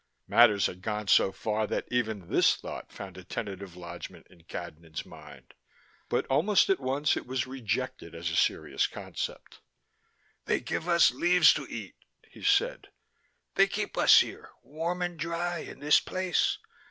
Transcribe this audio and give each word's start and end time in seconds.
Matters 0.27 0.65
had 0.65 0.81
gone 0.81 1.07
so 1.09 1.31
far 1.31 1.67
that 1.67 1.85
even 1.91 2.27
this 2.27 2.55
thought 2.55 2.91
found 2.91 3.17
a 3.19 3.23
tentative 3.23 3.75
lodgment 3.75 4.25
in 4.31 4.41
Cadnan's 4.45 5.05
mind. 5.05 5.53
But, 6.09 6.25
almost 6.25 6.71
at 6.71 6.79
once, 6.79 7.15
it 7.15 7.27
was 7.27 7.45
rejected 7.45 8.15
as 8.15 8.31
a 8.31 8.35
serious 8.35 8.87
concept. 8.87 9.59
"They 10.45 10.59
give 10.59 10.89
us 10.89 11.11
leaves 11.11 11.53
to 11.53 11.67
eat," 11.69 11.97
he 12.27 12.41
said. 12.41 12.87
"They 13.53 13.67
keep 13.67 13.95
us 13.95 14.21
here, 14.21 14.49
warm 14.63 15.03
and 15.03 15.19
dry 15.19 15.59
in 15.59 15.79
this 15.79 15.99
place. 15.99 16.57